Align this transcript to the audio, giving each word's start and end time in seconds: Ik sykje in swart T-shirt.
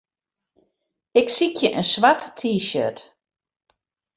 Ik 1.19 1.27
sykje 1.35 1.69
in 1.79 1.85
swart 1.93 2.21
T-shirt. 2.39 2.99